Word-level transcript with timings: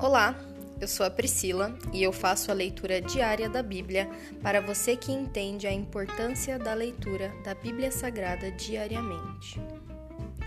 Olá, 0.00 0.38
eu 0.80 0.86
sou 0.86 1.04
a 1.04 1.10
Priscila 1.10 1.76
e 1.92 2.04
eu 2.04 2.12
faço 2.12 2.52
a 2.52 2.54
leitura 2.54 3.00
diária 3.00 3.50
da 3.50 3.64
Bíblia 3.64 4.08
para 4.40 4.60
você 4.60 4.96
que 4.96 5.10
entende 5.10 5.66
a 5.66 5.72
importância 5.72 6.56
da 6.56 6.72
leitura 6.72 7.34
da 7.42 7.52
Bíblia 7.52 7.90
Sagrada 7.90 8.48
diariamente. 8.52 9.60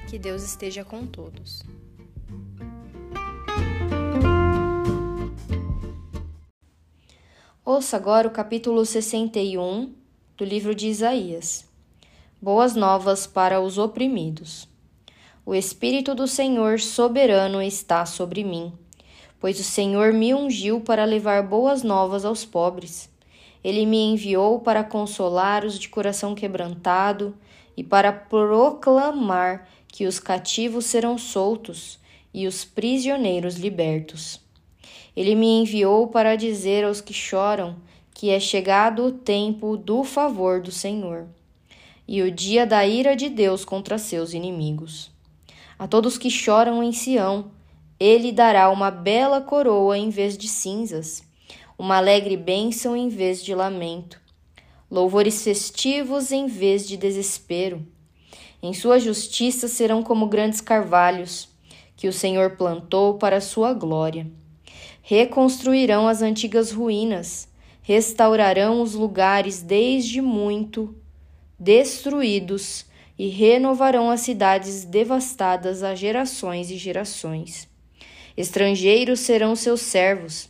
Que 0.10 0.18
Deus 0.18 0.42
esteja 0.42 0.86
com 0.86 1.06
todos. 1.06 1.62
Ouça 7.66 7.98
agora 7.98 8.30
o 8.30 8.32
capítulo 8.32 8.86
61 8.86 9.94
do 10.38 10.46
livro 10.46 10.74
de 10.74 10.88
Isaías. 10.88 11.68
Boas 12.42 12.74
novas 12.74 13.28
para 13.28 13.60
os 13.60 13.78
oprimidos. 13.78 14.66
O 15.46 15.54
Espírito 15.54 16.16
do 16.16 16.26
Senhor 16.26 16.80
soberano 16.80 17.62
está 17.62 18.06
sobre 18.06 18.46
mim, 18.46 18.72
pois 19.42 19.60
o 19.60 19.64
Senhor 19.64 20.14
me 20.14 20.36
ungiu 20.36 20.80
para 20.80 21.04
levar 21.04 21.42
boas 21.42 21.82
novas 21.82 22.24
aos 22.24 22.46
pobres. 22.46 23.10
Ele 23.64 23.88
me 23.88 23.98
enviou 23.98 24.60
para 24.60 24.84
consolar 24.84 25.66
os 25.66 25.80
de 25.80 25.90
coração 25.90 26.36
quebrantado 26.36 27.36
e 27.76 27.84
para 27.84 28.14
proclamar 28.14 29.68
que 29.88 30.06
os 30.06 30.20
cativos 30.20 30.86
serão 30.86 31.18
soltos 31.18 32.00
e 32.32 32.46
os 32.46 32.64
prisioneiros 32.64 33.56
libertos. 33.56 34.40
Ele 35.16 35.36
me 35.36 35.62
enviou 35.62 36.08
para 36.08 36.36
dizer 36.36 36.86
aos 36.86 37.02
que 37.02 37.14
choram 37.14 37.76
que 38.14 38.30
é 38.30 38.40
chegado 38.40 39.04
o 39.06 39.12
tempo 39.12 39.76
do 39.76 40.04
favor 40.04 40.62
do 40.62 40.72
Senhor 40.72 41.28
e 42.08 42.22
o 42.22 42.32
dia 42.32 42.66
da 42.66 42.86
ira 42.86 43.16
de 43.16 43.28
Deus 43.28 43.66
contra 43.66 43.98
seus 43.98 44.34
inimigos. 44.34 45.10
A 45.80 45.88
todos 45.88 46.18
que 46.18 46.30
choram 46.30 46.84
em 46.84 46.92
Sião, 46.92 47.50
ele 48.04 48.32
dará 48.32 48.68
uma 48.72 48.90
bela 48.90 49.40
coroa 49.40 49.96
em 49.96 50.10
vez 50.10 50.36
de 50.36 50.48
cinzas, 50.48 51.22
uma 51.78 51.98
alegre 51.98 52.36
bênção 52.36 52.98
em 52.98 53.10
vez 53.10 53.46
de 53.46 53.54
lamento, 53.54 54.20
louvores 54.90 55.44
festivos 55.44 56.32
em 56.32 56.48
vez 56.48 56.88
de 56.88 56.98
desespero. 56.98 57.86
Em 58.60 58.74
sua 58.74 58.98
justiça 58.98 59.68
serão 59.68 60.02
como 60.02 60.26
grandes 60.26 60.60
carvalhos, 60.60 61.48
que 61.96 62.08
o 62.08 62.14
Senhor 62.14 62.58
plantou 62.58 63.20
para 63.20 63.40
sua 63.40 63.72
glória. 63.72 64.26
Reconstruirão 65.04 66.08
as 66.08 66.24
antigas 66.24 66.72
ruínas, 66.72 67.48
restaurarão 67.84 68.82
os 68.82 68.96
lugares 68.96 69.62
desde 69.62 70.22
muito 70.22 70.96
destruídos 71.60 72.84
e 73.16 73.28
renovarão 73.28 74.10
as 74.10 74.22
cidades 74.22 74.86
devastadas 74.86 75.84
a 75.84 75.94
gerações 75.94 76.72
e 76.72 76.78
gerações. 76.78 77.70
Estrangeiros 78.36 79.20
serão 79.20 79.56
seus 79.56 79.82
servos, 79.82 80.50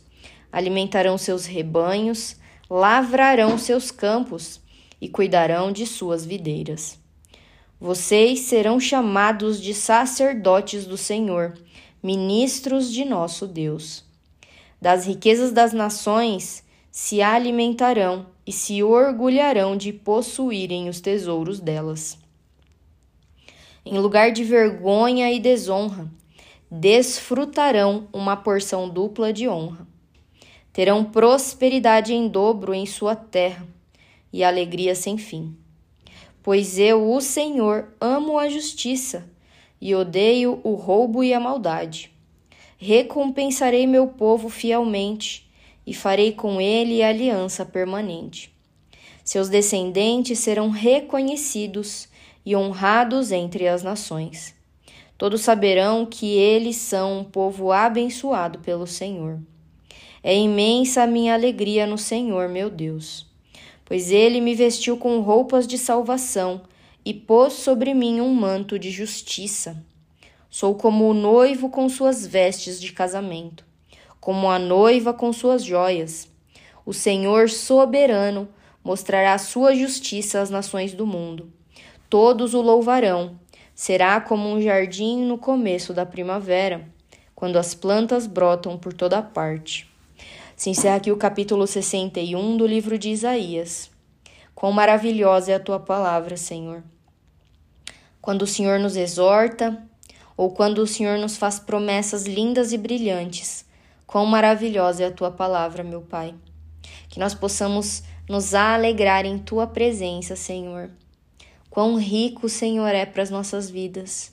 alimentarão 0.52 1.18
seus 1.18 1.46
rebanhos, 1.46 2.36
lavrarão 2.68 3.58
seus 3.58 3.90
campos 3.90 4.60
e 5.00 5.08
cuidarão 5.08 5.72
de 5.72 5.86
suas 5.86 6.24
videiras. 6.24 6.98
Vocês 7.80 8.40
serão 8.40 8.78
chamados 8.78 9.60
de 9.60 9.74
sacerdotes 9.74 10.86
do 10.86 10.96
Senhor, 10.96 11.54
ministros 12.02 12.92
de 12.92 13.04
nosso 13.04 13.46
Deus. 13.46 14.04
Das 14.80 15.06
riquezas 15.06 15.52
das 15.52 15.72
nações 15.72 16.64
se 16.90 17.20
alimentarão 17.20 18.26
e 18.46 18.52
se 18.52 18.82
orgulharão 18.82 19.76
de 19.76 19.92
possuírem 19.92 20.88
os 20.88 21.00
tesouros 21.00 21.58
delas 21.58 22.22
em 23.84 23.98
lugar 23.98 24.30
de 24.30 24.44
vergonha 24.44 25.32
e 25.32 25.40
desonra, 25.40 26.08
desfrutarão 26.74 28.08
uma 28.14 28.34
porção 28.34 28.88
dupla 28.88 29.30
de 29.30 29.46
honra. 29.46 29.86
Terão 30.72 31.04
prosperidade 31.04 32.14
em 32.14 32.26
dobro 32.26 32.72
em 32.72 32.86
sua 32.86 33.14
terra 33.14 33.68
e 34.32 34.42
alegria 34.42 34.94
sem 34.94 35.18
fim. 35.18 35.54
Pois 36.42 36.78
eu, 36.78 37.12
o 37.12 37.20
Senhor, 37.20 37.92
amo 38.00 38.38
a 38.38 38.48
justiça 38.48 39.28
e 39.82 39.94
odeio 39.94 40.62
o 40.64 40.72
roubo 40.72 41.22
e 41.22 41.34
a 41.34 41.38
maldade. 41.38 42.10
Recompensarei 42.78 43.86
meu 43.86 44.06
povo 44.06 44.48
fielmente 44.48 45.46
e 45.86 45.92
farei 45.92 46.32
com 46.32 46.58
ele 46.58 47.02
aliança 47.02 47.66
permanente. 47.66 48.50
Seus 49.22 49.50
descendentes 49.50 50.38
serão 50.38 50.70
reconhecidos 50.70 52.08
e 52.46 52.56
honrados 52.56 53.30
entre 53.30 53.68
as 53.68 53.82
nações. 53.82 54.61
Todos 55.22 55.42
saberão 55.42 56.04
que 56.04 56.34
eles 56.34 56.74
são 56.74 57.20
um 57.20 57.22
povo 57.22 57.70
abençoado 57.70 58.58
pelo 58.58 58.88
Senhor. 58.88 59.38
É 60.20 60.36
imensa 60.36 61.04
a 61.04 61.06
minha 61.06 61.32
alegria 61.32 61.86
no 61.86 61.96
Senhor, 61.96 62.48
meu 62.48 62.68
Deus, 62.68 63.24
pois 63.84 64.10
ele 64.10 64.40
me 64.40 64.52
vestiu 64.52 64.96
com 64.96 65.20
roupas 65.20 65.64
de 65.64 65.78
salvação 65.78 66.62
e 67.04 67.14
pôs 67.14 67.52
sobre 67.52 67.94
mim 67.94 68.20
um 68.20 68.34
manto 68.34 68.76
de 68.80 68.90
justiça. 68.90 69.80
Sou 70.50 70.74
como 70.74 71.08
o 71.08 71.14
noivo 71.14 71.70
com 71.70 71.88
suas 71.88 72.26
vestes 72.26 72.80
de 72.80 72.90
casamento, 72.92 73.64
como 74.20 74.50
a 74.50 74.58
noiva 74.58 75.14
com 75.14 75.32
suas 75.32 75.62
joias. 75.62 76.28
O 76.84 76.92
Senhor 76.92 77.48
soberano 77.48 78.48
mostrará 78.82 79.38
sua 79.38 79.72
justiça 79.72 80.40
às 80.40 80.50
nações 80.50 80.92
do 80.92 81.06
mundo 81.06 81.52
todos 82.12 82.52
o 82.52 82.60
louvarão. 82.60 83.40
Será 83.84 84.20
como 84.20 84.48
um 84.48 84.62
jardim 84.62 85.24
no 85.24 85.36
começo 85.36 85.92
da 85.92 86.06
primavera, 86.06 86.86
quando 87.34 87.56
as 87.56 87.74
plantas 87.74 88.28
brotam 88.28 88.78
por 88.78 88.92
toda 88.92 89.20
parte. 89.20 89.90
Se 90.54 90.70
encerra 90.70 90.98
aqui 90.98 91.10
o 91.10 91.16
capítulo 91.16 91.66
61 91.66 92.56
do 92.56 92.64
livro 92.64 92.96
de 92.96 93.08
Isaías. 93.08 93.90
Quão 94.54 94.70
maravilhosa 94.70 95.50
é 95.50 95.54
a 95.56 95.58
tua 95.58 95.80
palavra, 95.80 96.36
Senhor. 96.36 96.84
Quando 98.20 98.42
o 98.42 98.46
Senhor 98.46 98.78
nos 98.78 98.94
exorta, 98.94 99.76
ou 100.36 100.52
quando 100.52 100.78
o 100.78 100.86
Senhor 100.86 101.18
nos 101.18 101.36
faz 101.36 101.58
promessas 101.58 102.24
lindas 102.24 102.72
e 102.72 102.78
brilhantes, 102.78 103.64
quão 104.06 104.24
maravilhosa 104.26 105.02
é 105.02 105.06
a 105.08 105.12
tua 105.12 105.32
palavra, 105.32 105.82
meu 105.82 106.02
Pai. 106.02 106.36
Que 107.08 107.18
nós 107.18 107.34
possamos 107.34 108.04
nos 108.28 108.54
alegrar 108.54 109.26
em 109.26 109.38
tua 109.38 109.66
presença, 109.66 110.36
Senhor 110.36 110.88
Quão 111.72 111.96
rico 111.96 112.44
o 112.44 112.50
Senhor 112.50 112.94
é 112.94 113.06
para 113.06 113.22
as 113.22 113.30
nossas 113.30 113.70
vidas. 113.70 114.30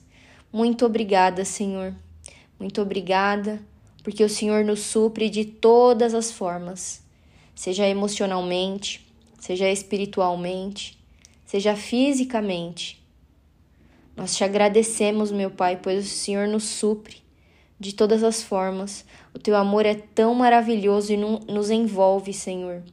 Muito 0.52 0.86
obrigada, 0.86 1.46
Senhor. 1.46 1.96
Muito 2.60 2.82
obrigada, 2.82 3.62
porque 4.04 4.22
o 4.22 4.28
Senhor 4.28 4.66
nos 4.66 4.82
supre 4.82 5.30
de 5.30 5.46
todas 5.46 6.14
as 6.14 6.34
formas, 6.34 7.02
seja 7.56 7.88
emocionalmente, 7.88 9.10
seja 9.40 9.72
espiritualmente, 9.72 11.00
seja 11.46 11.78
fisicamente. 11.78 13.02
Nós 14.18 14.36
te 14.36 14.44
agradecemos, 14.44 15.32
meu 15.32 15.50
Pai, 15.50 15.80
pois 15.82 16.06
o 16.06 16.10
Senhor 16.10 16.46
nos 16.46 16.66
supre 16.66 17.29
de 17.80 17.94
todas 17.94 18.24
as 18.24 18.44
formas. 18.44 19.06
O 19.34 19.40
teu 19.40 19.56
amor 19.56 19.86
é 19.86 19.96
tão 19.96 20.36
maravilhoso 20.36 21.14
e 21.14 21.18
nos 21.18 21.70
envolve, 21.70 22.34
Senhor 22.34 22.84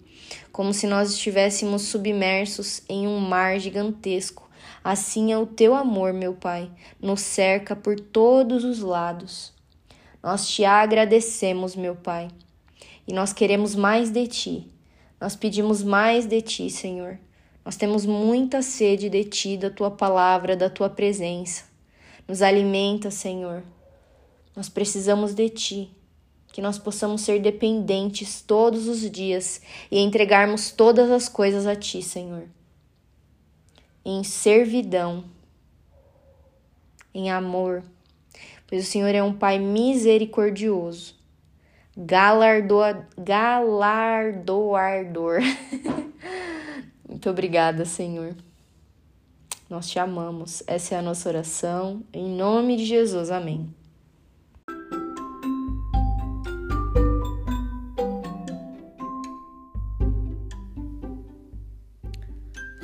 como 0.57 0.73
se 0.73 0.87
nós 0.87 1.11
estivéssemos 1.11 1.83
submersos 1.83 2.81
em 2.89 3.07
um 3.07 3.21
mar 3.21 3.61
gigantesco. 3.61 4.49
Assim 4.83 5.31
é 5.31 5.37
o 5.37 5.45
teu 5.45 5.75
amor, 5.75 6.15
meu 6.15 6.33
Pai, 6.33 6.71
nos 6.99 7.21
cerca 7.21 7.77
por 7.77 8.01
todos 8.01 8.65
os 8.65 8.81
lados. 8.81 9.53
Nós 10.23 10.49
te 10.49 10.65
agradecemos, 10.65 11.77
meu 11.77 11.95
Pai, 11.95 12.29
e 13.07 13.13
nós 13.13 13.35
queremos 13.35 13.75
mais 13.75 14.09
de 14.09 14.27
ti. 14.27 14.73
Nós 15.21 15.37
pedimos 15.37 15.83
mais 15.83 16.25
de 16.25 16.41
ti, 16.41 16.71
Senhor. 16.71 17.19
Nós 17.63 17.77
temos 17.77 18.07
muita 18.07 18.63
sede 18.63 19.11
de 19.11 19.25
ti, 19.25 19.59
da 19.59 19.69
tua 19.69 19.91
palavra, 19.91 20.57
da 20.57 20.71
tua 20.71 20.89
presença. 20.89 21.65
Nos 22.27 22.41
alimenta, 22.41 23.11
Senhor. 23.11 23.63
Nós 24.57 24.71
precisamos 24.71 25.35
de 25.35 25.51
ti 25.51 25.97
que 26.57 26.63
nós 26.63 26.79
possamos 26.79 27.21
ser 27.21 27.39
dependentes 27.39 28.41
todos 28.41 28.89
os 28.89 29.11
dias 29.11 29.61
e 29.91 29.99
entregarmos 29.99 30.71
todas 30.71 31.11
as 31.11 31.29
coisas 31.29 31.67
a 31.67 31.77
Ti, 31.77 32.03
Senhor. 32.03 32.45
Em 34.03 34.25
servidão, 34.25 35.25
em 37.13 37.31
amor, 37.31 37.83
pois 38.67 38.89
o 38.89 38.91
Senhor 38.91 39.15
é 39.15 39.23
um 39.23 39.35
Pai 39.35 39.59
misericordioso, 39.59 41.15
galardoa, 41.95 43.07
galardoador. 43.19 45.41
Muito 47.07 47.29
obrigada, 47.29 47.85
Senhor. 47.85 48.35
Nós 49.69 49.91
te 49.91 49.99
amamos. 49.99 50.63
Essa 50.67 50.95
é 50.95 50.99
a 50.99 51.03
nossa 51.03 51.29
oração. 51.29 52.03
Em 52.15 52.31
nome 52.31 52.79
de 52.79 52.87
Jesus. 52.87 53.31
Amém. 53.31 53.69